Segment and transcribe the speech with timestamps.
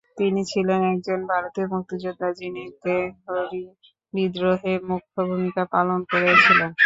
[0.17, 3.63] তিনি ছিলেন একজন ভারতীয় মুক্তিযোদ্ধা যিনি তেহরি
[4.13, 6.71] বিদ্রোহে মুখ্য ভূমিকা পালন করেছিলেন।